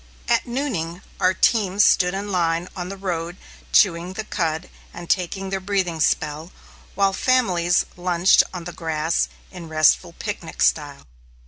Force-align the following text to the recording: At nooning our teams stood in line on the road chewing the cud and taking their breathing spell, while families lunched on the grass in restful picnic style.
At 0.27 0.47
nooning 0.47 1.03
our 1.19 1.35
teams 1.35 1.85
stood 1.85 2.15
in 2.15 2.31
line 2.31 2.67
on 2.75 2.89
the 2.89 2.97
road 2.97 3.37
chewing 3.71 4.13
the 4.13 4.23
cud 4.23 4.67
and 4.91 5.07
taking 5.07 5.51
their 5.51 5.59
breathing 5.59 5.99
spell, 5.99 6.51
while 6.95 7.13
families 7.13 7.85
lunched 7.95 8.41
on 8.51 8.63
the 8.63 8.73
grass 8.73 9.29
in 9.51 9.69
restful 9.69 10.13
picnic 10.13 10.63
style. 10.63 11.05